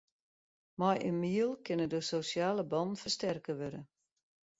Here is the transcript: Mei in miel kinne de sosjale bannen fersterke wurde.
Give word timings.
Mei 0.79 0.97
in 1.09 1.17
miel 1.23 1.51
kinne 1.65 1.87
de 1.93 2.01
sosjale 2.09 2.63
bannen 2.71 2.99
fersterke 3.01 3.53
wurde. 3.59 3.81